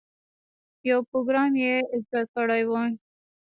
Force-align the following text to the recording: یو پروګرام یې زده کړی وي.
یو 0.89 0.99
پروګرام 1.09 1.51
یې 1.63 1.75
زده 2.07 2.21
کړی 2.33 2.61
وي. 2.69 2.85